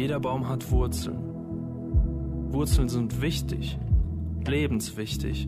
[0.00, 1.18] Jeder Baum hat Wurzeln.
[2.52, 3.78] Wurzeln sind wichtig,
[4.46, 5.46] lebenswichtig.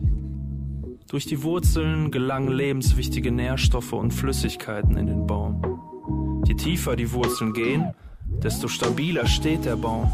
[1.09, 6.43] Durch die Wurzeln gelangen lebenswichtige Nährstoffe und Flüssigkeiten in den Baum.
[6.45, 7.95] Je tiefer die Wurzeln gehen,
[8.43, 10.11] desto stabiler steht der Baum.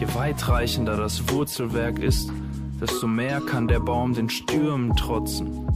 [0.00, 2.32] Je weitreichender das Wurzelwerk ist,
[2.80, 5.68] desto mehr kann der Baum den Stürmen trotzen.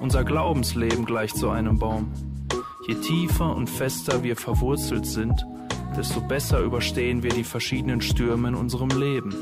[0.00, 2.12] Unser Glaubensleben gleicht so einem Baum.
[2.86, 5.46] Je tiefer und fester wir verwurzelt sind,
[5.96, 9.32] desto besser überstehen wir die verschiedenen Stürme in unserem Leben.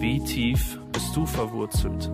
[0.00, 2.10] Wie tief bist du verwurzelt?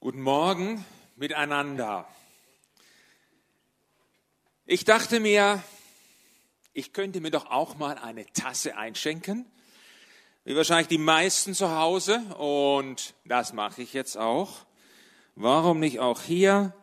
[0.00, 0.84] Guten Morgen
[1.16, 2.06] miteinander.
[4.66, 5.62] Ich dachte mir,
[6.74, 9.46] ich könnte mir doch auch mal eine Tasse einschenken,
[10.44, 14.66] wie wahrscheinlich die meisten zu Hause, und das mache ich jetzt auch.
[15.36, 16.74] Warum nicht auch hier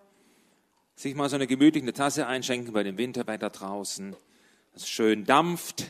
[0.95, 4.15] sich mal so eine gemütliche Tasse einschenken bei dem Winterwetter draußen,
[4.73, 5.85] das schön dampft.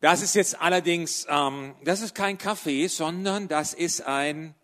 [0.00, 4.54] Das ist jetzt allerdings, ähm, das ist kein Kaffee, sondern das ist ein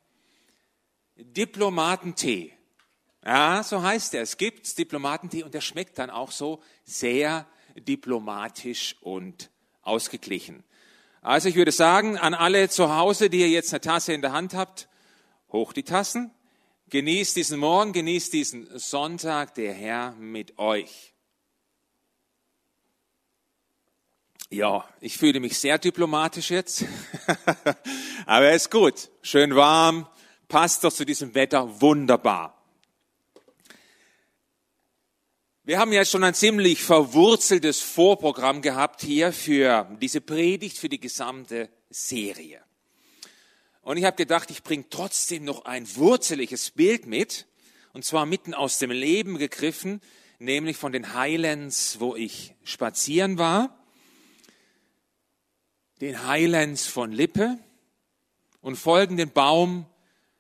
[1.17, 2.53] Diplomatentee.
[3.25, 4.23] Ja, so heißt er.
[4.23, 7.47] Es gibt Diplomatentee und der schmeckt dann auch so sehr
[7.77, 9.51] diplomatisch und
[9.83, 10.65] ausgeglichen.
[11.23, 14.33] Also ich würde sagen, an alle zu Hause, die ihr jetzt eine Tasse in der
[14.33, 14.89] Hand habt,
[15.53, 16.31] hoch die Tassen,
[16.89, 21.15] genießt diesen Morgen, genießt diesen Sonntag, der Herr mit euch.
[24.49, 26.85] Ja, ich fühle mich sehr diplomatisch jetzt,
[28.27, 30.09] aber er ist gut, schön warm,
[30.49, 32.60] passt doch zu diesem Wetter wunderbar.
[35.63, 40.99] Wir haben ja schon ein ziemlich verwurzeltes Vorprogramm gehabt hier für diese Predigt, für die
[40.99, 42.65] gesamte Serie.
[43.83, 47.47] Und ich habe gedacht, ich bringe trotzdem noch ein wurzeliges Bild mit,
[47.93, 50.01] und zwar mitten aus dem Leben gegriffen,
[50.39, 53.79] nämlich von den Highlands, wo ich spazieren war,
[56.01, 57.59] den Highlands von Lippe,
[58.63, 59.85] und folgenden Baum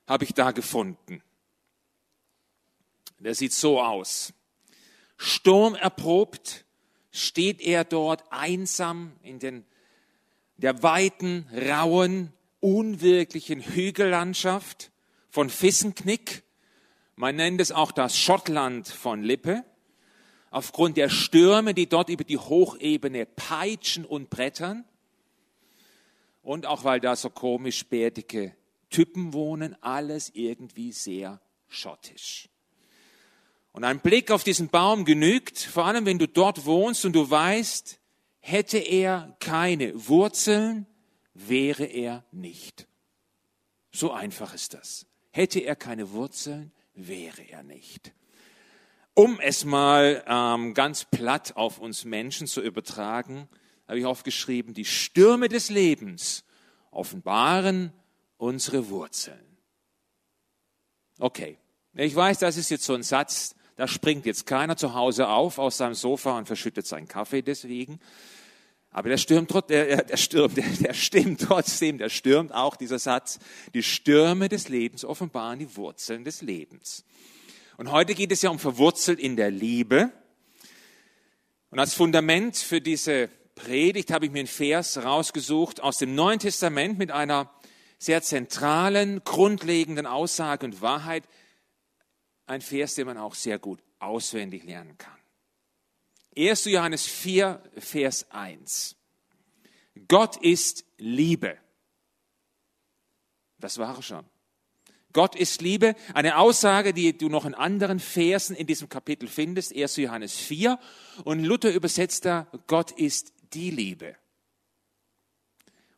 [0.06, 1.22] habe ich da gefunden.
[3.18, 4.32] Der sieht so aus.
[5.22, 6.64] Sturmerprobt
[7.10, 9.66] steht er dort einsam in den,
[10.56, 14.90] der weiten, rauen, unwirklichen Hügellandschaft
[15.28, 16.42] von Fissenknick.
[17.16, 19.62] Man nennt es auch das Schottland von Lippe.
[20.50, 24.86] Aufgrund der Stürme, die dort über die Hochebene peitschen und brettern.
[26.40, 28.56] Und auch weil da so komisch bärtige
[28.88, 32.48] Typen wohnen, alles irgendwie sehr schottisch.
[33.72, 37.30] Und ein Blick auf diesen Baum genügt, vor allem wenn du dort wohnst und du
[37.30, 38.00] weißt,
[38.40, 40.86] hätte er keine Wurzeln,
[41.34, 42.88] wäre er nicht.
[43.92, 45.06] So einfach ist das.
[45.30, 48.12] Hätte er keine Wurzeln, wäre er nicht.
[49.14, 53.48] Um es mal ähm, ganz platt auf uns Menschen zu übertragen,
[53.86, 56.44] habe ich aufgeschrieben, die Stürme des Lebens
[56.90, 57.92] offenbaren
[58.36, 59.58] unsere Wurzeln.
[61.18, 61.58] Okay,
[61.94, 65.58] ich weiß, das ist jetzt so ein Satz, da springt jetzt keiner zu Hause auf
[65.58, 67.98] aus seinem Sofa und verschüttet seinen Kaffee deswegen.
[68.90, 73.38] Aber der stürmt, der, der stürmt, der, der stimmt trotzdem, der stürmt auch dieser Satz.
[73.72, 77.06] Die Stürme des Lebens offenbaren die Wurzeln des Lebens.
[77.78, 80.12] Und heute geht es ja um verwurzelt in der Liebe.
[81.70, 86.38] Und als Fundament für diese Predigt habe ich mir einen Vers rausgesucht aus dem Neuen
[86.38, 87.50] Testament mit einer
[87.98, 91.24] sehr zentralen, grundlegenden Aussage und Wahrheit,
[92.50, 95.18] ein Vers, den man auch sehr gut auswendig lernen kann.
[96.36, 96.66] 1.
[96.66, 98.96] Johannes 4, Vers 1.
[100.08, 101.56] Gott ist Liebe.
[103.58, 104.24] Das war schon.
[105.12, 109.74] Gott ist Liebe, eine Aussage, die du noch in anderen Versen in diesem Kapitel findest,
[109.74, 109.96] 1.
[109.96, 110.78] Johannes 4.
[111.24, 114.16] Und Luther übersetzt da, Gott ist die Liebe.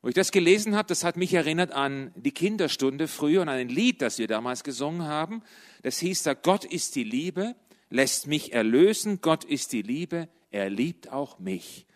[0.02, 3.56] Wo ich das gelesen habe, das hat mich erinnert an die Kinderstunde früher und an
[3.58, 5.42] ein Lied, das wir damals gesungen haben.
[5.82, 7.54] Das hieß da, Gott ist die Liebe,
[7.88, 11.86] lässt mich erlösen, Gott ist die Liebe, er liebt auch mich.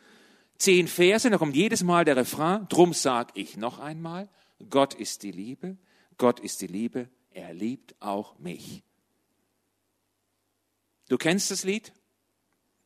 [0.57, 4.29] Zehn Verse, da kommt jedes Mal der Refrain, drum sag ich noch einmal,
[4.71, 5.77] Gott ist die Liebe,
[6.17, 8.85] Gott ist die Liebe, er liebt auch mich.
[11.09, 11.93] Du kennst das Lied?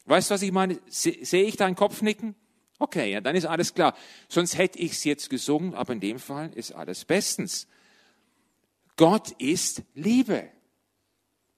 [0.07, 0.81] Weißt du, was ich meine?
[0.89, 2.35] Sehe ich deinen Kopf nicken?
[2.81, 3.95] Okay, ja, dann ist alles klar.
[4.29, 7.69] Sonst hätte ich es jetzt gesungen, aber in dem Fall ist alles bestens.
[8.97, 10.49] Gott ist Liebe.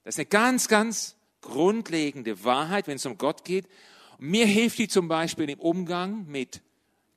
[0.02, 3.69] Das ist eine ganz, ganz grundlegende Wahrheit, wenn es um Gott geht.
[4.19, 6.60] Mir hilft die zum Beispiel im Umgang mit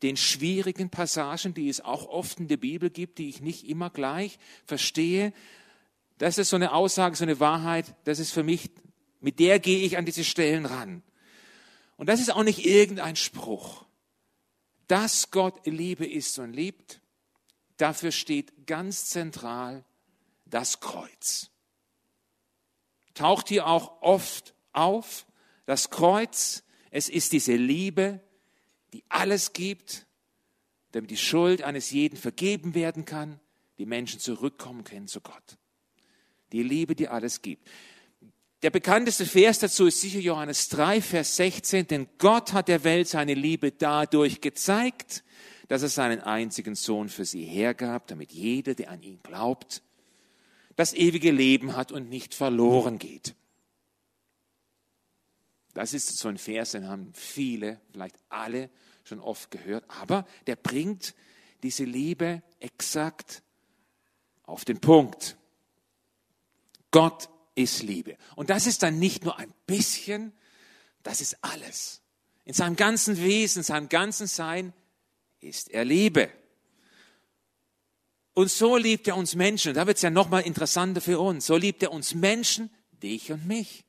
[0.03, 3.89] den schwierigen Passagen, die es auch oft in der Bibel gibt, die ich nicht immer
[3.89, 5.33] gleich verstehe.
[6.19, 8.69] Das ist so eine Aussage, so eine Wahrheit, das ist für mich,
[9.19, 11.01] mit der gehe ich an diese Stellen ran.
[11.97, 13.84] Und das ist auch nicht irgendein Spruch.
[14.87, 17.01] Dass Gott Liebe ist und liebt,
[17.77, 19.83] dafür steht ganz zentral
[20.45, 21.49] das Kreuz.
[23.13, 25.25] Taucht hier auch oft auf,
[25.65, 28.21] das Kreuz, es ist diese Liebe,
[28.93, 30.05] die alles gibt,
[30.91, 33.39] damit die Schuld eines jeden vergeben werden kann,
[33.77, 35.57] die Menschen zurückkommen können zu Gott.
[36.51, 37.67] Die Liebe, die alles gibt.
[38.65, 43.07] Der bekannteste Vers dazu ist sicher Johannes 3, Vers 16, denn Gott hat der Welt
[43.07, 45.23] seine Liebe dadurch gezeigt,
[45.67, 49.83] dass er seinen einzigen Sohn für sie hergab, damit jeder, der an ihn glaubt,
[50.75, 53.35] das ewige Leben hat und nicht verloren geht.
[55.75, 58.71] Das ist so ein Vers, den haben viele, vielleicht alle
[59.03, 61.13] schon oft gehört, aber der bringt
[61.61, 63.43] diese Liebe exakt
[64.41, 65.37] auf den Punkt.
[66.89, 68.17] Gott ist Liebe.
[68.35, 70.33] Und das ist dann nicht nur ein bisschen,
[71.03, 72.01] das ist alles.
[72.43, 74.73] In seinem ganzen Wesen, in seinem ganzen Sein
[75.39, 76.29] ist er Liebe.
[78.33, 79.69] Und so liebt er uns Menschen.
[79.69, 81.45] Und da wird es ja nochmal interessanter für uns.
[81.45, 82.69] So liebt er uns Menschen,
[83.01, 83.85] dich und mich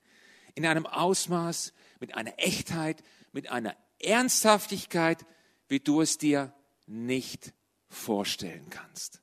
[0.54, 3.02] in einem Ausmaß, mit einer Echtheit,
[3.32, 5.26] mit einer Ernsthaftigkeit,
[5.68, 6.54] wie du es dir
[6.86, 7.52] nicht
[7.88, 9.20] vorstellen kannst.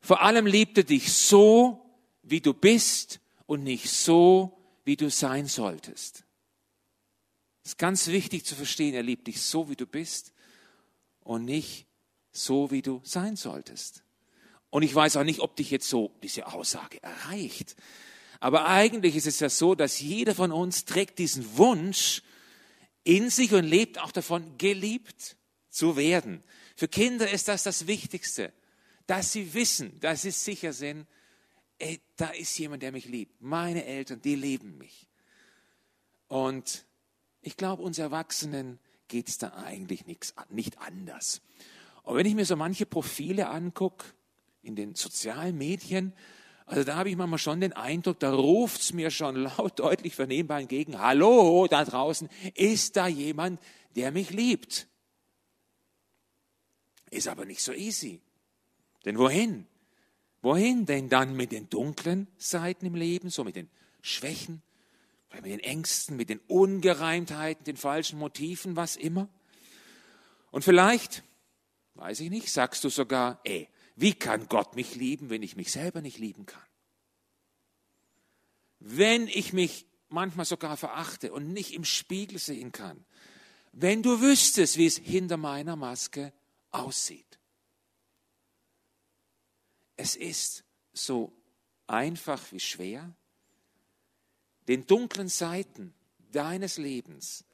[0.00, 1.89] Vor allem liebt er dich so,
[2.30, 6.24] wie du bist und nicht so, wie du sein solltest.
[7.62, 10.32] Es ist ganz wichtig zu verstehen, er liebt dich so, wie du bist
[11.20, 11.86] und nicht
[12.32, 14.02] so, wie du sein solltest.
[14.70, 17.74] Und ich weiß auch nicht, ob dich jetzt so diese Aussage erreicht.
[18.38, 22.22] Aber eigentlich ist es ja so, dass jeder von uns trägt diesen Wunsch
[23.04, 25.36] in sich und lebt auch davon, geliebt
[25.68, 26.42] zu werden.
[26.76, 28.52] Für Kinder ist das das Wichtigste,
[29.06, 31.06] dass sie wissen, dass sie sicher sind,
[31.80, 33.40] ey, da ist jemand, der mich liebt.
[33.42, 35.08] Meine Eltern, die lieben mich.
[36.28, 36.86] Und
[37.40, 38.78] ich glaube, uns Erwachsenen
[39.08, 41.40] geht es da eigentlich nichts, nicht anders.
[42.02, 44.04] Und wenn ich mir so manche Profile angucke
[44.62, 46.12] in den sozialen Medien,
[46.66, 50.14] also da habe ich manchmal schon den Eindruck, da ruft es mir schon laut, deutlich
[50.14, 53.60] vernehmbar entgegen, hallo da draußen, ist da jemand,
[53.96, 54.86] der mich liebt?
[57.10, 58.20] Ist aber nicht so easy.
[59.04, 59.66] Denn wohin?
[60.42, 63.68] Wohin denn dann mit den dunklen Seiten im Leben, so mit den
[64.00, 64.62] Schwächen,
[65.34, 69.28] mit den Ängsten, mit den Ungereimtheiten, den falschen Motiven, was immer?
[70.50, 71.22] Und vielleicht,
[71.94, 75.70] weiß ich nicht, sagst du sogar, ey, wie kann Gott mich lieben, wenn ich mich
[75.70, 76.62] selber nicht lieben kann?
[78.78, 83.04] Wenn ich mich manchmal sogar verachte und nicht im Spiegel sehen kann.
[83.72, 86.32] Wenn du wüsstest, wie es hinter meiner Maske
[86.70, 87.38] aussieht.
[90.02, 90.64] Es ist
[90.94, 91.30] so
[91.86, 93.14] einfach wie schwer,
[94.66, 95.92] den dunklen Seiten
[96.32, 97.44] deines Lebens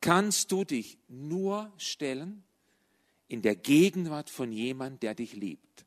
[0.00, 2.42] kannst du dich nur stellen,
[3.28, 5.86] in der Gegenwart von jemand, der dich liebt.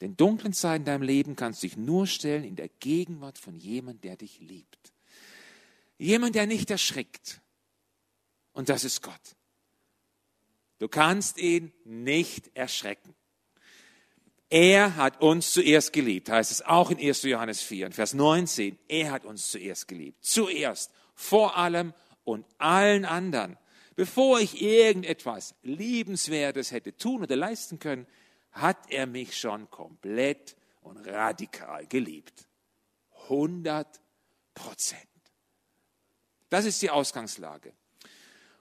[0.00, 3.58] Den dunklen Zeiten in deinem Leben kannst du dich nur stellen in der Gegenwart von
[3.58, 4.94] jemand, der dich liebt.
[5.98, 7.42] Jemand, der nicht erschrickt.
[8.54, 9.36] Und das ist Gott.
[10.78, 13.14] Du kannst ihn nicht erschrecken.
[14.48, 17.22] Er hat uns zuerst geliebt, heißt es auch in 1.
[17.22, 18.78] Johannes 4, Vers 19.
[18.88, 20.24] Er hat uns zuerst geliebt.
[20.24, 21.92] Zuerst, vor allem
[22.24, 23.56] und allen anderen.
[23.96, 28.06] Bevor ich irgendetwas Liebenswertes hätte tun oder leisten können,
[28.52, 32.46] hat er mich schon komplett und radikal geliebt.
[33.24, 34.00] 100
[34.54, 35.02] Prozent.
[36.48, 37.72] Das ist die Ausgangslage.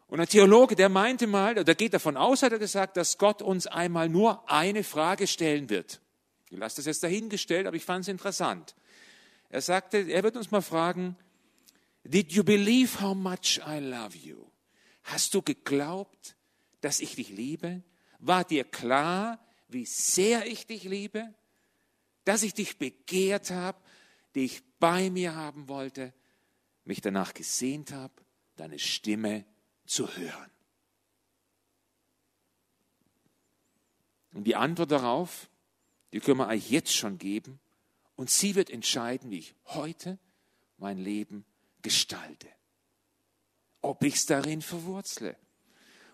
[0.07, 3.41] Und ein Theologe, der meinte mal, der geht davon aus, hat er gesagt, dass Gott
[3.41, 5.99] uns einmal nur eine Frage stellen wird.
[6.49, 8.75] Ich lasse das jetzt dahingestellt, aber ich fand es interessant.
[9.49, 11.17] Er sagte, er wird uns mal fragen,
[12.03, 14.45] Did you believe how much I love you?
[15.03, 16.35] Hast du geglaubt,
[16.81, 17.81] dass ich dich liebe?
[18.19, 21.33] War dir klar, wie sehr ich dich liebe?
[22.25, 23.79] Dass ich dich begehrt habe,
[24.35, 26.13] dich bei mir haben wollte,
[26.83, 28.13] mich danach gesehnt habe,
[28.55, 29.45] deine Stimme
[29.85, 30.51] zu hören?
[34.33, 35.49] Und die Antwort darauf,
[36.11, 37.59] die können wir euch jetzt schon geben.
[38.15, 40.19] Und sie wird entscheiden, wie ich heute
[40.77, 41.45] mein Leben
[41.81, 42.47] gestalte
[43.85, 45.37] ob ich es darin verwurzle.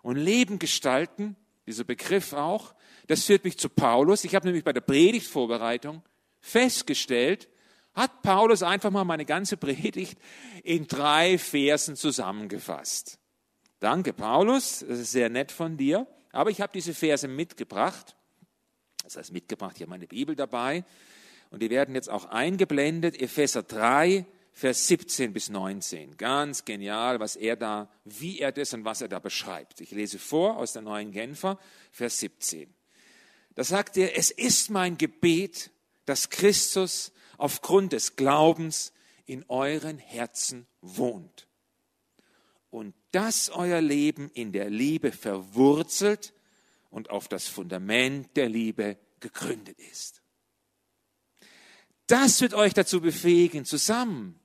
[0.01, 1.36] Und Leben gestalten,
[1.66, 2.75] dieser Begriff auch,
[3.08, 4.24] das führt mich zu Paulus.
[4.24, 6.04] Ich habe nämlich bei der Predigtvorbereitung
[6.40, 7.48] festgestellt,
[7.94, 10.18] hat Paulus einfach mal meine ganze Predigt
[10.63, 13.20] in drei Versen zusammengefasst.
[13.81, 16.05] Danke, Paulus, das ist sehr nett von dir.
[16.31, 18.15] Aber ich habe diese Verse mitgebracht.
[19.03, 20.85] Das heißt, mitgebracht, hier meine Bibel dabei.
[21.50, 26.15] Und die werden jetzt auch eingeblendet, Epheser 3, Vers 17 bis 19.
[26.15, 29.81] Ganz genial, was er da, wie er das und was er da beschreibt.
[29.81, 31.57] Ich lese vor aus der neuen Genfer,
[31.91, 32.71] Vers 17.
[33.55, 35.71] Da sagt er, es ist mein Gebet,
[36.05, 38.93] dass Christus aufgrund des Glaubens
[39.25, 41.47] in euren Herzen wohnt.
[42.72, 46.34] Und dass euer Leben in der Liebe verwurzelt
[46.90, 50.22] und auf das Fundament der Liebe gegründet ist.
[52.08, 54.40] Das wird euch dazu befähigen, zusammen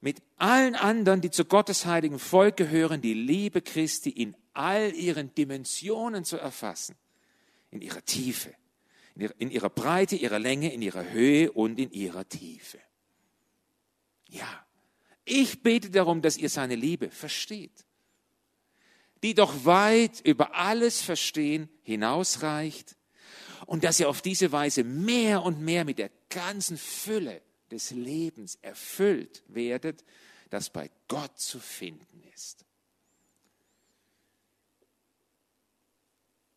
[0.00, 5.34] mit allen anderen, die zu Gottes heiligen Volk gehören, die Liebe Christi in all ihren
[5.34, 6.96] Dimensionen zu erfassen,
[7.70, 8.54] in ihrer Tiefe,
[9.14, 12.78] in ihrer Breite, ihrer Länge, in ihrer Höhe und in ihrer Tiefe.
[14.28, 14.66] Ja,
[15.30, 17.86] ich bete darum, dass ihr seine Liebe versteht,
[19.22, 22.96] die doch weit über alles Verstehen hinausreicht
[23.66, 28.58] und dass ihr auf diese Weise mehr und mehr mit der ganzen Fülle des Lebens
[28.62, 30.04] erfüllt werdet,
[30.50, 32.64] das bei Gott zu finden ist.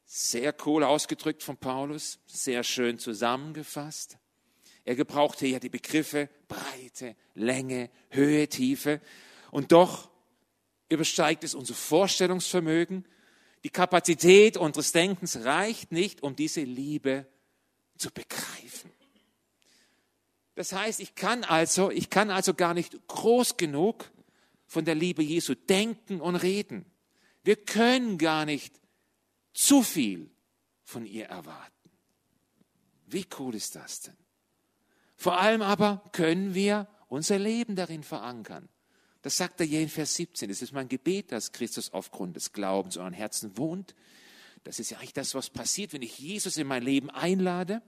[0.06, 4.18] Sehr cool ausgedrückt von Paulus, sehr schön zusammengefasst.
[4.86, 9.02] Er gebrauchte ja die Begriffe Breite, Länge, Höhe, Tiefe.
[9.52, 10.10] Und doch
[10.90, 13.06] übersteigt es unser Vorstellungsvermögen.
[13.64, 17.26] Die Kapazität unseres Denkens reicht nicht, um diese Liebe
[17.98, 18.92] zu begreifen.
[20.56, 24.12] Das heißt, ich kann also, ich kann also gar nicht groß genug
[24.68, 26.86] von der Liebe Jesu denken und reden.
[27.44, 28.80] Wir können gar nicht
[29.54, 30.30] zu viel
[30.84, 31.90] von ihr erwarten.
[33.08, 34.23] Wie cool ist das denn?
[35.24, 38.68] Vor allem aber können wir unser Leben darin verankern.
[39.22, 40.50] Das sagt er hier in Vers 17.
[40.50, 43.96] Es ist mein Gebet, dass Christus aufgrund des Glaubens in euren Herzen wohnt.
[44.66, 47.82] Das ist ja eigentlich das, was passiert, wenn ich Jesus in mein Leben einlade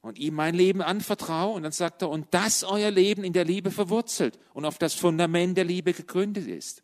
[0.00, 1.54] und ihm mein Leben anvertraue.
[1.54, 4.94] Und dann sagt er, und dass euer Leben in der Liebe verwurzelt und auf das
[4.94, 6.82] Fundament der Liebe gegründet ist.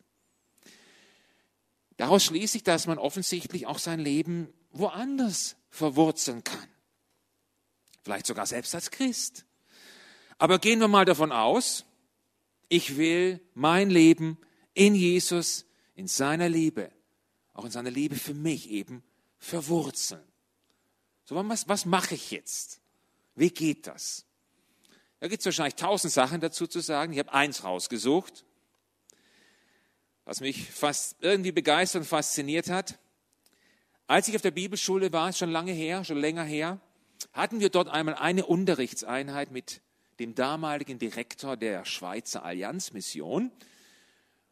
[1.97, 6.70] Daraus schließe ich, dass man offensichtlich auch sein Leben woanders verwurzeln kann.
[8.03, 9.45] Vielleicht sogar selbst als Christ.
[10.39, 11.85] Aber gehen wir mal davon aus,
[12.69, 14.39] ich will mein Leben
[14.75, 16.91] in Jesus, in seiner Liebe,
[17.53, 19.03] auch in seiner Liebe für mich eben
[19.39, 20.23] verwurzeln.
[21.25, 22.81] So, was, was mache ich jetzt?
[23.35, 24.25] Wie geht das?
[25.19, 27.13] Da gibt es wahrscheinlich tausend Sachen dazu zu sagen.
[27.13, 28.45] Ich habe eins rausgesucht,
[30.25, 32.99] was mich fast irgendwie begeistert und fasziniert hat.
[34.07, 36.81] Als ich auf der Bibelschule war, ist schon lange her, schon länger her,
[37.33, 39.81] hatten wir dort einmal eine Unterrichtseinheit mit
[40.19, 43.51] dem damaligen Direktor der Schweizer Allianzmission.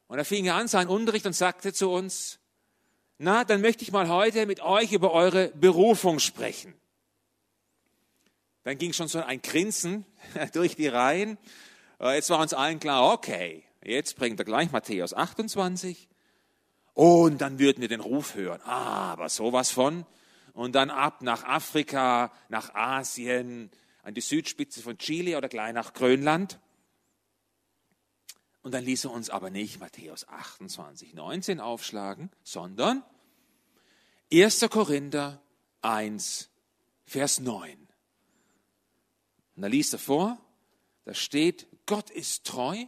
[0.07, 2.39] Und da fing er an, seinen Unterricht und sagte zu uns,
[3.19, 6.75] na, dann möchte ich mal heute mit euch über eure Berufung sprechen.
[8.63, 10.07] Dann ging schon so ein Grinsen
[10.53, 11.37] durch die Reihen.
[12.01, 16.09] Äh, jetzt war uns allen klar, okay, jetzt bringt er gleich Matthäus 28.
[16.95, 18.61] Und dann würden wir den Ruf hören.
[18.65, 20.07] Ah, aber sowas von.
[20.59, 23.71] Und dann ab nach Afrika, nach Asien,
[24.03, 26.59] an die Südspitze von Chile oder gleich nach Grönland.
[28.63, 33.05] Und dann ließ er uns aber nicht Matthäus 28, 19 aufschlagen, sondern
[34.33, 34.67] 1.
[34.69, 35.41] Korinther
[35.83, 36.51] 1,
[37.07, 37.79] Vers 9.
[39.55, 40.45] Und da liest er vor,
[41.05, 42.85] da steht, Gott ist treu.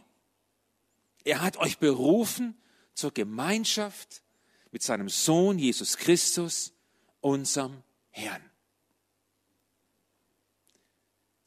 [1.23, 2.61] Er hat euch berufen
[2.95, 4.23] zur Gemeinschaft
[4.71, 6.73] mit seinem Sohn Jesus Christus,
[7.21, 8.43] unserem Herrn.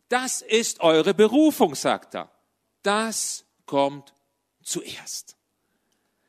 [0.09, 2.31] Das ist eure Berufung, sagt er.
[2.83, 4.15] Das kommt
[4.63, 5.37] zuerst.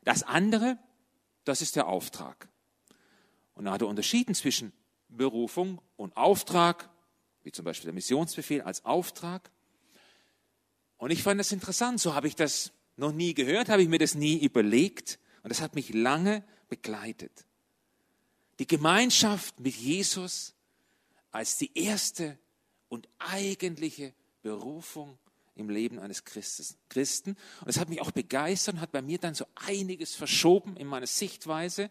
[0.03, 0.77] Das andere,
[1.43, 2.47] das ist der Auftrag.
[3.53, 4.73] Und da hat er unterschieden zwischen
[5.07, 6.89] Berufung und Auftrag
[7.45, 9.51] wie zum Beispiel der Missionsbefehl als Auftrag.
[10.97, 13.99] Und ich fand das interessant, so habe ich das noch nie gehört, habe ich mir
[13.99, 17.44] das nie überlegt und das hat mich lange begleitet.
[18.59, 20.53] Die Gemeinschaft mit Jesus
[21.31, 22.37] als die erste
[22.87, 25.17] und eigentliche Berufung
[25.55, 27.31] im Leben eines Christen.
[27.59, 30.87] Und das hat mich auch begeistert und hat bei mir dann so einiges verschoben in
[30.87, 31.89] meiner Sichtweise.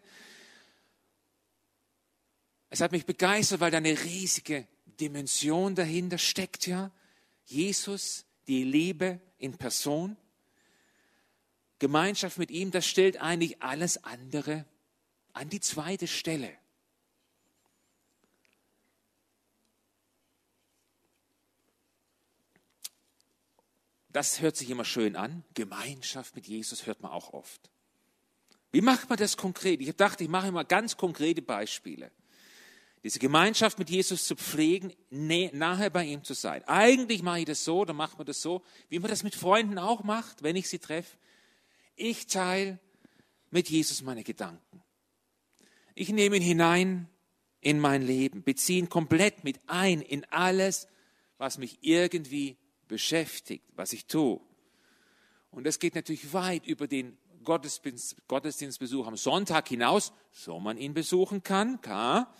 [2.69, 4.67] Es hat mich begeistert, weil da eine riesige
[4.99, 6.91] Dimension dahinter steckt ja.
[7.45, 10.17] Jesus, die Liebe in Person.
[11.79, 14.65] Gemeinschaft mit ihm, das stellt eigentlich alles andere
[15.35, 16.51] an die zweite Stelle.
[24.09, 25.43] Das hört sich immer schön an.
[25.53, 27.69] Gemeinschaft mit Jesus hört man auch oft.
[28.71, 29.81] Wie macht man das konkret?
[29.81, 32.11] Ich dachte, ich mache immer ganz konkrete Beispiele.
[33.03, 36.63] diese Gemeinschaft mit Jesus zu pflegen, nahe bei ihm zu sein.
[36.63, 39.77] Eigentlich mache ich das so, dann macht man das so, wie man das mit Freunden
[39.77, 41.15] auch macht, wenn ich sie treffe.
[41.95, 42.79] Ich teile
[43.51, 44.84] mit Jesus meine Gedanken.
[45.95, 47.09] Ich nehme ihn hinein
[47.61, 50.87] in mein Leben, beziehe ihn komplett mit ein in alles,
[51.37, 54.41] was mich irgendwie beschäftigt, was ich tue.
[55.51, 60.93] Und das geht natürlich weit über den Gottesdienst, Gottesdienstbesuch am Sonntag hinaus, so man ihn
[60.93, 62.33] besuchen kann, klar.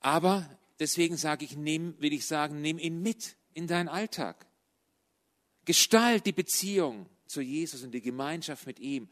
[0.00, 0.50] Aber
[0.80, 4.46] deswegen sage ich, nimm, will ich sagen, nimm ihn mit in deinen Alltag.
[5.64, 9.08] Gestalt die Beziehung zu Jesus und die Gemeinschaft mit ihm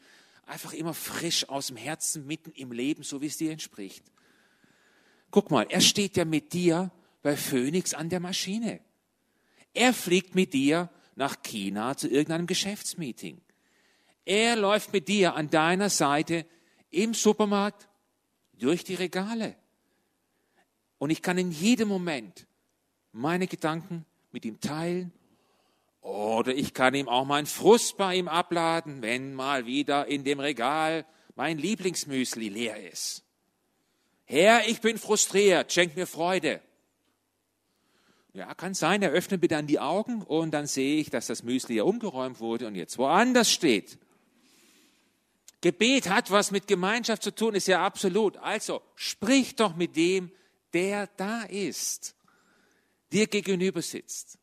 [0.49, 4.03] einfach immer frisch aus dem Herzen, mitten im Leben, so wie es dir entspricht.
[5.31, 6.91] Guck mal, er steht ja mit dir
[7.21, 8.79] bei Phoenix an der Maschine.
[9.73, 13.41] Er fliegt mit dir nach China zu irgendeinem Geschäftsmeeting.
[14.25, 16.45] Er läuft mit dir an deiner Seite
[16.89, 17.87] im Supermarkt
[18.53, 19.55] durch die Regale.
[20.97, 22.47] Und ich kann in jedem Moment
[23.11, 25.11] meine Gedanken mit ihm teilen.
[26.01, 30.39] Oder ich kann ihm auch meinen Frust bei ihm abladen, wenn mal wieder in dem
[30.39, 33.23] Regal mein Lieblingsmüsli leer ist.
[34.25, 36.61] Herr, ich bin frustriert, schenk mir Freude.
[38.33, 41.43] Ja, kann sein, er öffnet mir dann die Augen und dann sehe ich, dass das
[41.43, 43.97] Müsli ja umgeräumt wurde und jetzt woanders steht.
[45.61, 48.37] Gebet hat was mit Gemeinschaft zu tun, ist ja absolut.
[48.37, 50.31] Also sprich doch mit dem,
[50.73, 52.15] der da ist,
[53.11, 54.38] dir gegenüber sitzt,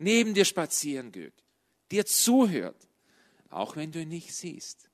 [0.00, 1.34] neben dir spazieren geht,
[1.90, 2.88] dir zuhört,
[3.50, 4.90] auch wenn du ihn nicht siehst.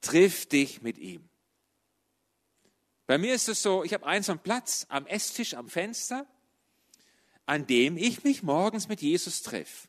[0.00, 1.28] Triff dich mit ihm.
[3.06, 6.26] Bei mir ist es so, ich habe einen Platz am Esstisch, am Fenster,
[7.46, 9.88] an dem ich mich morgens mit Jesus treffe.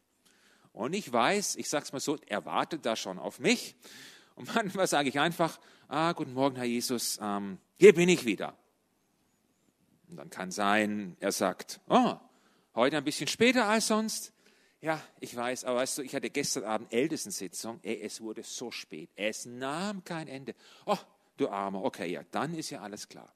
[0.72, 3.76] Und ich weiß, ich sage es mal so, er wartet da schon auf mich.
[4.36, 8.58] Und manchmal sage ich einfach, ah, guten Morgen, Herr Jesus, ähm, hier bin ich wieder.
[10.08, 12.16] Und dann kann sein, er sagt, oh,
[12.80, 14.34] heute ein bisschen später als sonst.
[14.82, 17.80] Ja, ich weiß, aber weißt du, ich hatte gestern Abend Ältestensitzung.
[17.84, 19.10] Es wurde so spät.
[19.16, 20.56] Es nahm kein Ende.
[20.86, 20.98] Oh,
[21.38, 21.84] du Armer.
[21.84, 23.34] Okay, ja, dann ist ja alles klar.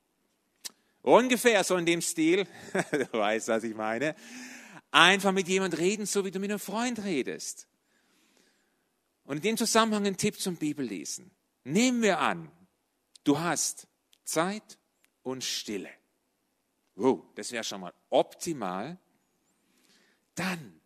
[1.02, 2.48] Ungefähr so in dem Stil.
[2.92, 4.16] du weißt, was ich meine.
[4.92, 7.68] Einfach mit jemand reden, so wie du mit einem Freund redest.
[9.26, 11.32] Und in dem Zusammenhang ein Tipp zum Bibellesen.
[11.66, 12.52] Nehmen wir an,
[13.24, 13.88] du hast
[14.24, 14.78] Zeit
[15.24, 15.90] und Stille.
[16.96, 18.98] Wow, das wäre schon mal optimal.
[20.36, 20.82] Dann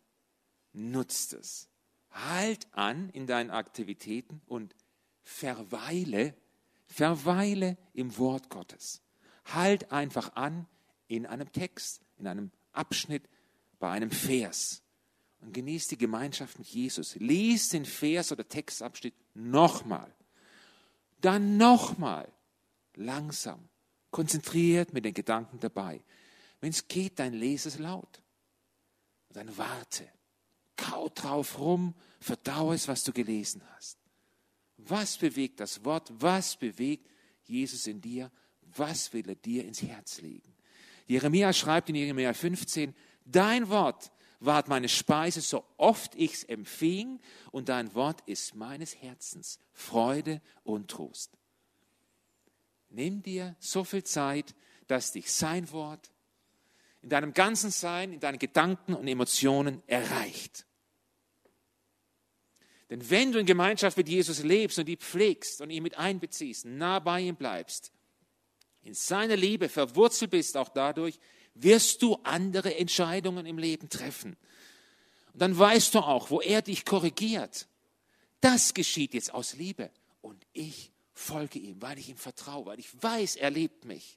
[0.72, 1.68] nutzt es.
[2.10, 4.74] Halt an in deinen Aktivitäten und
[5.22, 6.34] verweile,
[6.86, 9.02] verweile im Wort Gottes.
[9.44, 10.66] Halt einfach an
[11.06, 13.28] in einem Text, in einem Abschnitt,
[13.78, 14.82] bei einem Vers
[15.40, 17.14] und genieß die Gemeinschaft mit Jesus.
[17.16, 20.12] Lies den Vers oder Textabschnitt nochmal.
[21.20, 22.30] Dann nochmal.
[22.94, 23.68] Langsam
[24.10, 26.02] konzentriert mit den Gedanken dabei.
[26.60, 28.20] Wenn es geht, dann lese es laut.
[29.28, 30.08] Und dann warte.
[30.76, 33.98] Kau drauf rum, verdaue es, was du gelesen hast.
[34.76, 36.12] Was bewegt das Wort?
[36.18, 37.10] Was bewegt
[37.44, 38.30] Jesus in dir?
[38.76, 40.54] Was will er dir ins Herz legen?
[41.06, 47.68] Jeremia schreibt in Jeremia 15, dein Wort ward meine Speise, so oft ich's empfing, und
[47.68, 51.36] dein Wort ist meines Herzens Freude und Trost.
[52.90, 54.54] Nimm dir so viel Zeit,
[54.86, 56.10] dass dich sein Wort
[57.02, 60.66] in deinem ganzen Sein, in deinen Gedanken und Emotionen erreicht.
[62.90, 66.64] Denn wenn du in Gemeinschaft mit Jesus lebst und die pflegst und ihn mit einbeziehst,
[66.64, 67.92] nah bei ihm bleibst,
[68.82, 71.18] in seiner Liebe verwurzelt bist auch dadurch,
[71.54, 74.36] wirst du andere Entscheidungen im Leben treffen.
[75.32, 77.68] Und dann weißt du auch, wo er dich korrigiert.
[78.40, 79.90] Das geschieht jetzt aus Liebe.
[80.22, 84.16] Und ich folge ihm, weil ich ihm vertraue, weil ich weiß, er liebt mich.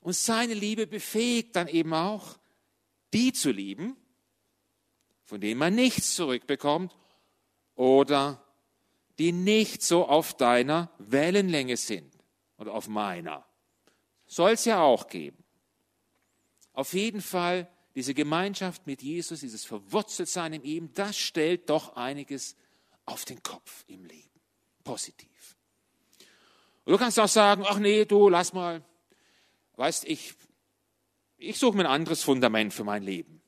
[0.00, 2.38] Und seine Liebe befähigt dann eben auch,
[3.12, 3.96] die zu lieben,
[5.24, 6.96] von denen man nichts zurückbekommt
[7.74, 8.44] oder
[9.18, 12.12] die nicht so auf deiner Wellenlänge sind
[12.56, 13.46] oder auf meiner.
[14.26, 15.44] Soll es ja auch geben.
[16.72, 22.56] Auf jeden Fall, diese Gemeinschaft mit Jesus, dieses Verwurzeltsein in ihm, das stellt doch einiges
[23.04, 24.30] auf den Kopf im Leben
[24.84, 25.56] positiv.
[26.84, 28.82] Und du kannst auch sagen, ach nee, du, lass mal,
[29.80, 30.34] weißt, ich,
[31.38, 33.40] ich suche mir ein anderes Fundament für mein Leben.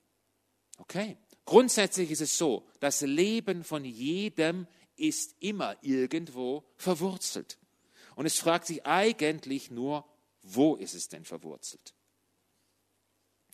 [0.78, 1.18] Okay.
[1.44, 4.66] Grundsätzlich ist es so, das Leben von jedem
[4.96, 7.58] ist immer irgendwo verwurzelt.
[8.14, 10.06] Und es fragt sich eigentlich nur,
[10.42, 11.94] wo ist es denn verwurzelt?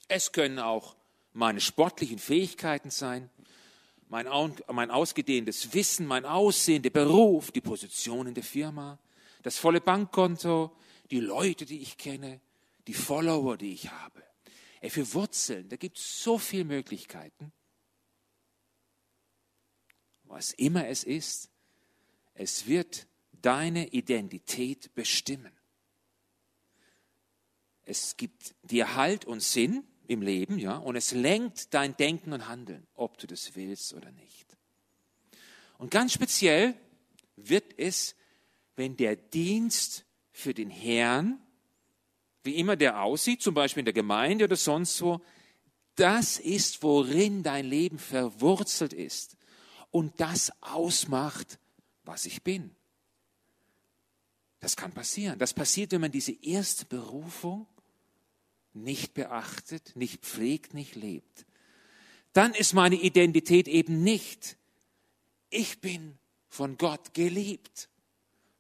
[0.07, 0.97] Es können auch
[1.33, 3.31] meine sportlichen Fähigkeiten sein,
[4.09, 4.27] mein,
[4.73, 8.99] mein ausgedehntes Wissen, mein Aussehen, der Beruf, die Position in der Firma,
[9.43, 10.77] das volle Bankkonto,
[11.11, 12.41] die Leute, die ich kenne,
[12.89, 14.25] die Follower, die ich habe.
[14.81, 17.53] Ey, für Wurzeln, da gibt es so viele Möglichkeiten.
[20.25, 21.51] Was immer es ist,
[22.33, 25.53] es wird deine Identität bestimmen.
[27.83, 32.49] Es gibt dir Halt und Sinn im Leben, ja, und es lenkt dein Denken und
[32.49, 34.57] Handeln, ob du das willst oder nicht.
[35.77, 36.75] Und ganz speziell
[37.37, 38.17] wird es,
[38.77, 41.39] wenn der Dienst für den Herrn,
[42.49, 45.21] wie immer der aussieht, zum Beispiel in der Gemeinde oder sonst wo,
[45.97, 49.37] das ist, worin dein Leben verwurzelt ist
[49.91, 51.59] und das ausmacht,
[52.05, 52.75] was ich bin.
[54.61, 55.39] Das kann passieren.
[55.39, 57.67] Das passiert, wenn man diese erste Berufung
[58.73, 61.47] nicht beachtet, nicht pflegt, nicht lebt.
[62.33, 64.57] Dann ist meine Identität eben nicht,
[65.51, 67.89] ich bin von Gott geliebt,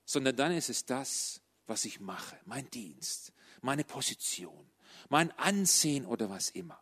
[0.04, 4.70] sondern dann ist es das, was ich mache, mein Dienst, meine Position,
[5.08, 6.80] mein Ansehen oder was immer.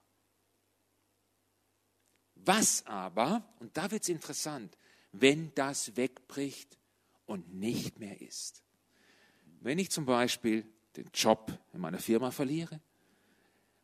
[2.34, 4.76] Was aber, und da wird es interessant,
[5.12, 6.78] wenn das wegbricht
[7.26, 8.62] und nicht mehr ist.
[9.60, 10.64] Wenn ich zum Beispiel
[10.96, 12.80] den Job in meiner Firma verliere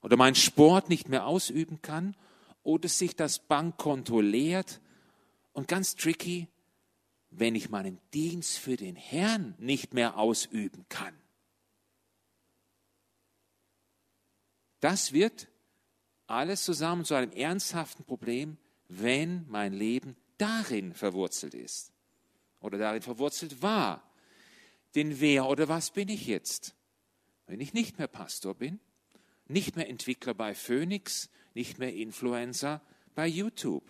[0.01, 2.17] oder meinen Sport nicht mehr ausüben kann
[2.63, 4.81] oder sich das Bankkonto leert
[5.53, 6.49] und ganz tricky,
[7.31, 11.15] wenn ich meinen Dienst für den Herrn nicht mehr ausüben kann.
[14.83, 15.47] Das wird
[16.27, 21.93] alles zusammen zu einem ernsthaften Problem, wenn mein Leben darin verwurzelt ist
[22.59, 24.13] oder darin verwurzelt war.
[24.97, 26.75] Denn wer oder was bin ich jetzt,
[27.47, 28.81] wenn ich nicht mehr Pastor bin,
[29.47, 32.83] nicht mehr Entwickler bei Phoenix, nicht mehr Influencer
[33.15, 33.85] bei YouTube?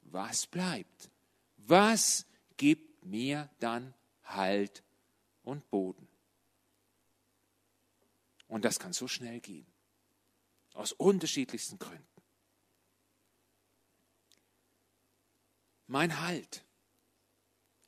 [0.00, 1.10] Was bleibt?
[1.58, 2.24] Was
[2.56, 3.92] gibt mir dann
[4.24, 4.82] Halt
[5.42, 6.08] und Boden?
[8.48, 9.66] Und das kann so schnell gehen.
[10.74, 12.06] Aus unterschiedlichsten Gründen.
[15.86, 16.64] Mein Halt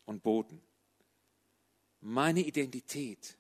[0.04, 0.60] und Boden,
[2.00, 3.38] meine Identität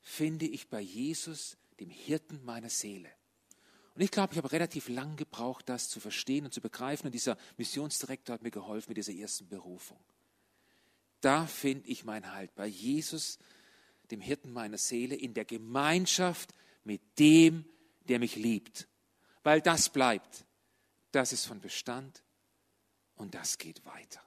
[0.00, 3.08] finde ich bei Jesus, dem Hirten meiner Seele.
[3.94, 7.06] Und ich glaube, ich habe relativ lang gebraucht, das zu verstehen und zu begreifen.
[7.06, 10.00] Und dieser Missionsdirektor hat mir geholfen mit dieser ersten Berufung.
[11.20, 13.38] Da finde ich mein Halt bei Jesus,
[14.10, 17.64] dem Hirten meiner Seele, in der Gemeinschaft mit dem,
[18.04, 18.88] der mich liebt.
[19.42, 20.44] Weil das bleibt.
[21.12, 22.22] Das ist von Bestand
[23.16, 24.20] und das geht weiter.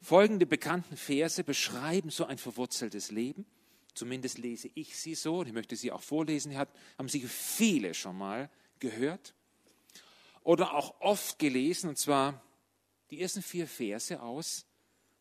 [0.00, 3.46] Folgende bekannten Verse beschreiben so ein verwurzeltes Leben.
[3.94, 6.50] Zumindest lese ich sie so und ich möchte sie auch vorlesen.
[6.50, 9.34] Die haben sie viele schon mal gehört
[10.42, 12.42] oder auch oft gelesen, und zwar
[13.10, 14.66] die ersten vier Verse aus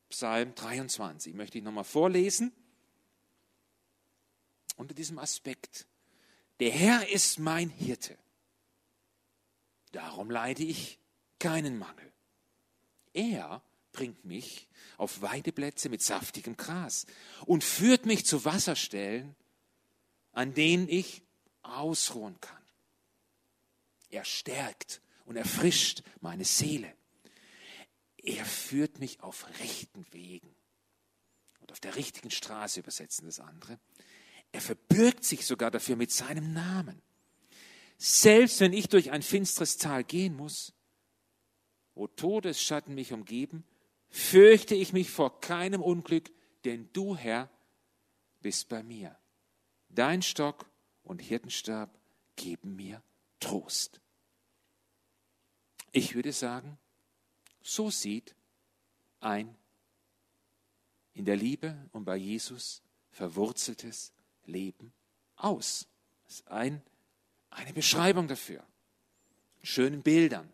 [0.10, 1.34] Psalm 23.
[1.34, 2.52] Möchte ich nochmal vorlesen.
[4.78, 5.86] Unter diesem Aspekt.
[6.62, 8.15] Der Herr ist mein Hirte.
[9.93, 11.00] Darum leide ich
[11.39, 12.13] keinen Mangel.
[13.13, 17.08] Er bringt mich auf Weideplätze mit saftigem Gras
[17.47, 19.36] und führt mich zu Wasserstellen,
[20.34, 21.24] an denen ich
[21.63, 22.62] ausruhen kann.
[24.12, 26.93] Er stärkt und erfrischt meine Seele.
[28.17, 30.54] Er führt mich auf rechten Wegen
[31.60, 33.80] und auf der richtigen Straße übersetzen das andere.
[34.52, 37.02] Er verbirgt sich sogar dafür mit seinem Namen.
[37.98, 40.74] Selbst wenn ich durch ein finsteres Tal gehen muss,
[41.94, 43.64] wo Todesschatten mich umgeben,
[44.10, 46.32] fürchte ich mich vor keinem Unglück,
[46.66, 47.50] denn du, Herr,
[48.42, 49.18] bist bei mir.
[49.90, 50.70] Dein Stock
[51.04, 51.98] und Hirtenstab
[52.36, 53.02] geben mir
[53.40, 54.02] Trost.
[55.92, 56.78] Ich würde sagen,
[57.62, 58.36] so sieht
[59.20, 59.56] ein
[61.14, 64.14] in der Liebe und bei Jesus verwurzeltes
[64.52, 64.94] Leben
[65.36, 65.88] aus.
[66.26, 66.82] Das ist ein,
[67.50, 68.64] eine Beschreibung dafür.
[69.64, 70.52] Schönen Bildern,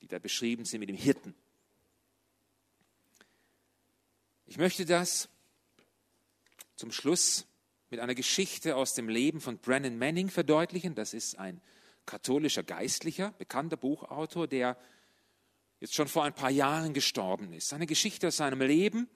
[0.00, 1.34] die da beschrieben sind mit dem Hirten.
[4.46, 5.28] Ich möchte das
[6.76, 7.46] zum Schluss
[7.90, 10.94] mit einer Geschichte aus dem Leben von Brennan Manning verdeutlichen.
[10.94, 11.60] Das ist ein
[12.04, 14.76] katholischer Geistlicher, bekannter Buchautor, der
[15.80, 17.72] jetzt schon vor ein paar Jahren gestorben ist.
[17.72, 19.08] Eine Geschichte aus seinem Leben.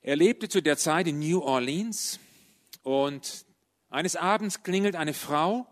[0.00, 2.18] Er lebte zu der Zeit in New Orleans
[2.88, 3.44] und
[3.90, 5.66] eines Abends klingelt eine Frau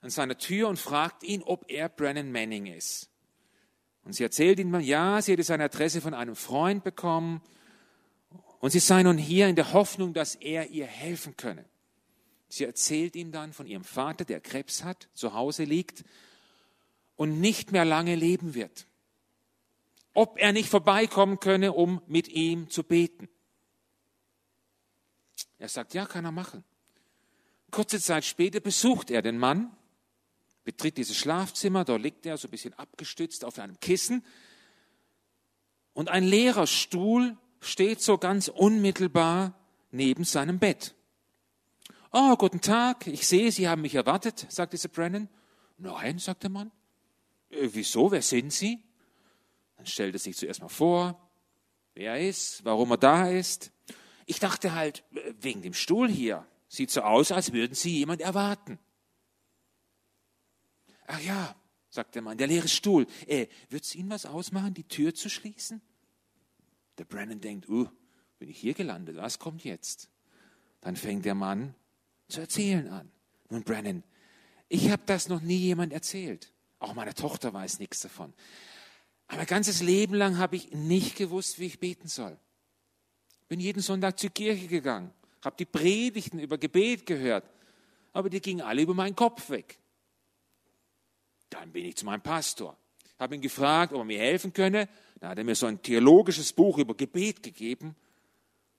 [0.00, 3.10] an seiner Tür und fragt ihn, ob er Brennan Manning ist.
[4.02, 7.42] Und sie erzählt ihm, ja, sie hätte seine Adresse von einem Freund bekommen
[8.60, 11.66] und sie sei nun hier in der Hoffnung, dass er ihr helfen könne.
[12.48, 16.02] Sie erzählt ihm dann von ihrem Vater, der Krebs hat, zu Hause liegt
[17.16, 18.86] und nicht mehr lange leben wird.
[20.14, 23.28] Ob er nicht vorbeikommen könne, um mit ihm zu beten.
[25.58, 26.64] Er sagt, ja, kann er machen.
[27.70, 29.74] Kurze Zeit später besucht er den Mann,
[30.64, 34.24] betritt dieses Schlafzimmer, dort liegt er so ein bisschen abgestützt auf einem Kissen
[35.96, 39.54] und ein leerer Stuhl steht so ganz unmittelbar
[39.90, 40.94] neben seinem Bett.
[42.12, 45.28] Oh, guten Tag, ich sehe, Sie haben mich erwartet, sagt dieser Brennan.
[45.78, 46.70] Nein, sagt der Mann.
[47.50, 48.78] Äh, wieso, wer sind Sie?
[49.76, 51.28] Dann stellt er sich zuerst mal vor,
[51.94, 53.70] wer er ist, warum er da ist.
[54.26, 55.04] Ich dachte halt,
[55.40, 56.46] wegen dem Stuhl hier.
[56.68, 58.78] Sieht so aus, als würden Sie jemand erwarten.
[61.06, 61.54] Ach ja,
[61.88, 63.06] sagt der Mann, der leere Stuhl.
[63.26, 65.80] Äh, Wird es Ihnen was ausmachen, die Tür zu schließen?
[66.98, 67.88] Der Brennan denkt, uh,
[68.38, 70.10] bin ich hier gelandet, was kommt jetzt?
[70.80, 71.74] Dann fängt der Mann
[72.28, 73.12] zu erzählen an.
[73.48, 74.02] Nun, Brennan,
[74.68, 76.52] ich habe das noch nie jemand erzählt.
[76.80, 78.34] Auch meine Tochter weiß nichts davon.
[79.28, 82.38] Aber ganzes Leben lang habe ich nicht gewusst, wie ich beten soll.
[83.48, 85.12] Bin jeden Sonntag zur Kirche gegangen,
[85.44, 87.44] habe die Predigten über Gebet gehört,
[88.12, 89.78] aber die gingen alle über meinen Kopf weg.
[91.50, 92.76] Dann bin ich zu meinem Pastor,
[93.18, 94.88] habe ihn gefragt, ob er mir helfen könne.
[95.20, 97.96] Dann hat er mir so ein theologisches Buch über Gebet gegeben.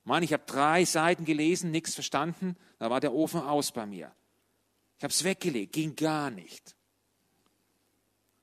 [0.03, 2.55] Mann, ich habe drei Seiten gelesen, nichts verstanden.
[2.79, 4.11] Da war der Ofen aus bei mir.
[4.97, 6.75] Ich habe es weggelegt, ging gar nicht.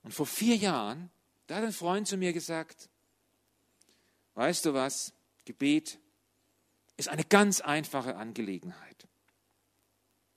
[0.02, 1.10] Und vor vier Jahren,
[1.46, 2.88] da hat ein Freund zu mir gesagt,
[4.34, 5.12] weißt du was,
[5.44, 5.98] Gebet
[6.96, 9.08] ist eine ganz einfache Angelegenheit.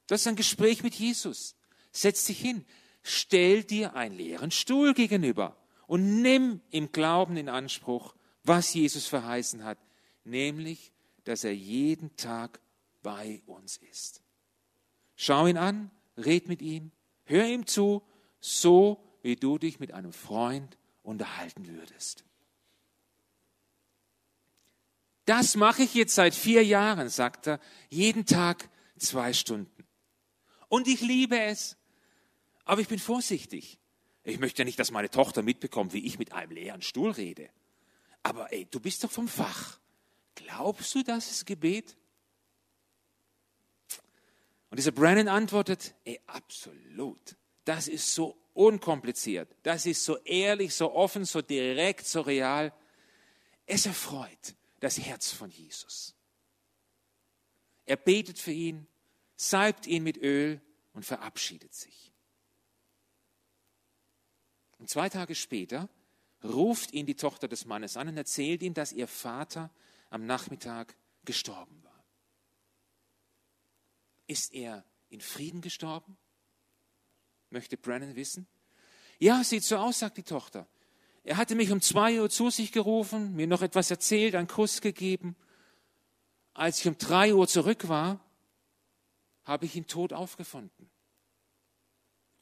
[0.07, 1.55] Das ist ein Gespräch mit Jesus.
[1.91, 2.65] Setz dich hin,
[3.03, 9.63] stell dir einen leeren Stuhl gegenüber und nimm im Glauben in Anspruch, was Jesus verheißen
[9.63, 9.77] hat,
[10.23, 10.91] nämlich,
[11.25, 12.59] dass er jeden Tag
[13.03, 14.21] bei uns ist.
[15.15, 16.91] Schau ihn an, red mit ihm,
[17.25, 18.03] hör ihm zu,
[18.39, 22.23] so wie du dich mit einem Freund unterhalten würdest.
[25.27, 27.59] Das mache ich jetzt seit vier Jahren, sagt er,
[27.89, 29.85] jeden Tag zwei Stunden.
[30.69, 31.75] Und ich liebe es.
[32.63, 33.77] Aber ich bin vorsichtig.
[34.23, 37.49] Ich möchte ja nicht, dass meine Tochter mitbekommt, wie ich mit einem leeren Stuhl rede.
[38.23, 39.81] Aber ey, du bist doch vom Fach.
[40.35, 41.97] Glaubst du, das ist Gebet?
[44.69, 47.35] Und dieser Brennan antwortet, ey, absolut.
[47.65, 49.53] Das ist so unkompliziert.
[49.63, 52.71] Das ist so ehrlich, so offen, so direkt, so real.
[53.65, 54.55] Es erfreut
[54.87, 56.15] das Herz von Jesus.
[57.85, 58.87] Er betet für ihn,
[59.35, 60.61] salbt ihn mit Öl
[60.93, 62.13] und verabschiedet sich.
[64.77, 65.89] Und zwei Tage später
[66.41, 69.71] ruft ihn die Tochter des Mannes an und erzählt ihm, dass ihr Vater
[70.09, 70.95] am Nachmittag
[71.25, 72.05] gestorben war.
[74.25, 76.17] Ist er in Frieden gestorben?
[77.49, 78.47] Möchte Brennan wissen?
[79.19, 80.65] Ja, sieht so aus, sagt die Tochter.
[81.27, 84.79] Er hatte mich um zwei Uhr zu sich gerufen, mir noch etwas erzählt, einen Kuss
[84.79, 85.35] gegeben.
[86.53, 88.21] Als ich um drei Uhr zurück war,
[89.43, 90.89] habe ich ihn tot aufgefunden.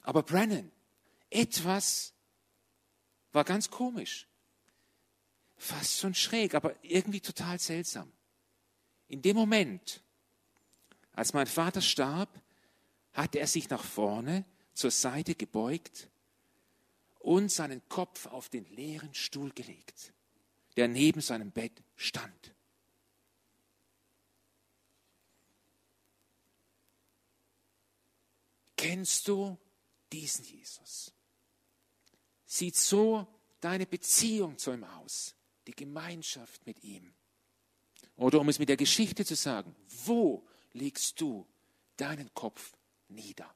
[0.02, 0.72] Aber Brennan,
[1.32, 2.14] etwas
[3.32, 4.28] war ganz komisch.
[5.58, 8.12] Fast schon schräg, aber irgendwie total seltsam.
[9.08, 10.04] In dem Moment,
[11.12, 12.40] als mein Vater starb,
[13.14, 14.46] hatte er sich nach vorne
[14.76, 16.08] zur Seite gebeugt
[17.26, 20.14] und seinen Kopf auf den leeren Stuhl gelegt,
[20.78, 22.54] der neben seinem Bett stand.
[28.78, 29.58] Kennst du
[30.12, 31.12] diesen Jesus?
[32.46, 33.28] sieht so
[33.60, 35.36] deine Beziehung zu ihm aus,
[35.66, 37.14] die Gemeinschaft mit ihm.
[38.18, 41.46] Oder um es mit der Geschichte zu sagen, wo legst du
[41.98, 42.74] deinen Kopf
[43.10, 43.54] nieder?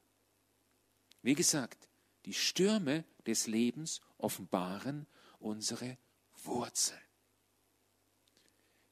[1.22, 1.88] Wie gesagt,
[2.26, 5.08] die Stürme des Lebens offenbaren
[5.40, 5.98] unsere
[6.44, 7.00] Wurzeln.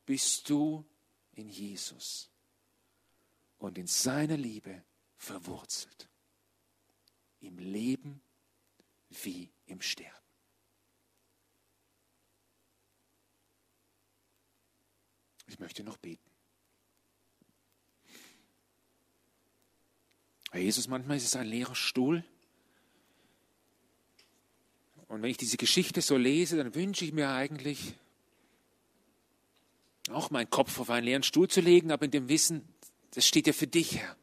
[0.06, 0.86] Bist du
[1.34, 2.30] in Jesus
[3.58, 4.84] und in seiner Liebe
[5.17, 6.08] verwurzelt?
[7.39, 8.21] Im Leben
[9.10, 10.15] wie im Sterben.
[15.47, 16.30] Ich möchte noch beten.
[20.52, 22.23] Herr Jesus, manchmal ist es ein leerer Stuhl.
[25.07, 27.93] Und wenn ich diese Geschichte so lese, dann wünsche ich mir eigentlich,
[30.11, 32.67] auch meinen Kopf auf einen leeren Stuhl zu legen, aber in dem Wissen,
[33.11, 34.15] das steht ja für dich, Herr.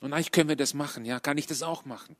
[0.00, 2.16] Und eigentlich können wir das machen, ja, kann ich das auch machen.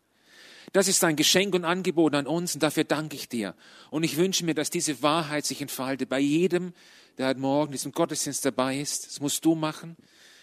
[0.72, 3.54] Das ist ein Geschenk und Angebot an uns und dafür danke ich dir.
[3.90, 6.74] Und ich wünsche mir, dass diese Wahrheit sich entfaltet bei jedem,
[7.16, 9.06] der heute Morgen diesem Gottesdienst dabei ist.
[9.06, 9.96] Das musst du machen.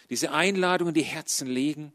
[0.10, 1.94] Diese Einladung in die Herzen legen,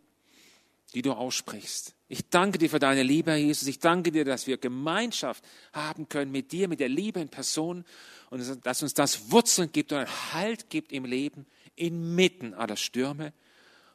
[0.94, 1.94] die du aussprichst.
[2.12, 3.68] Ich danke dir für deine Liebe, Jesus.
[3.68, 7.85] Ich danke dir, dass wir Gemeinschaft haben können mit dir, mit der Liebe in Person
[8.31, 11.46] und dass uns das Wurzeln gibt und einen Halt gibt im Leben
[11.77, 13.33] inmitten aller Stürme.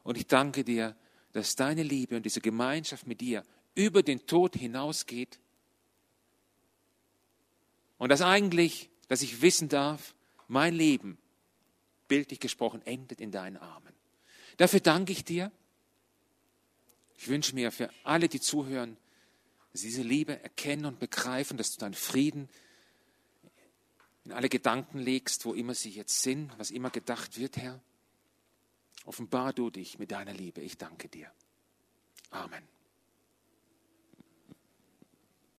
[0.04, 0.96] Und ich danke dir,
[1.34, 5.38] dass deine Liebe und diese Gemeinschaft mit dir über den Tod hinausgeht.
[7.98, 10.16] Und dass eigentlich, dass ich wissen darf,
[10.48, 11.18] mein Leben,
[12.08, 13.94] bildlich gesprochen, endet in deinen Armen.
[14.56, 15.52] Dafür danke ich dir.
[17.18, 18.98] Ich wünsche mir für alle, die zuhören,
[19.72, 22.50] dass sie diese Liebe erkennen und begreifen, dass du deinen Frieden
[24.26, 27.80] in alle Gedanken legst, wo immer sie jetzt sind, was immer gedacht wird, Herr.
[29.06, 30.62] Offenbar du dich mit deiner Liebe.
[30.62, 31.32] Ich danke dir.
[32.32, 32.75] Amen.